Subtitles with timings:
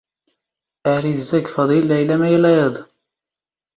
[0.93, 2.75] ⴰⵔ ⵉⵣⵣⴰⴳ ⴼⴰⴹⵉⵍ ⵍⴰⵢⵍⴰ ⵎⴰ ⵉⵍⴰ ⵢⵉⴹ.